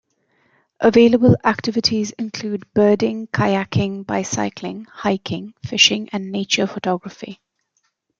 Available 0.79 1.37
activities 1.45 2.09
include 2.09 2.65
birding, 2.73 3.27
kayaking, 3.27 4.03
bicycling, 4.03 4.85
hiking, 4.91 5.53
fishing 5.63 6.09
and 6.11 6.31
nature 6.31 6.65
photography. 6.65 7.39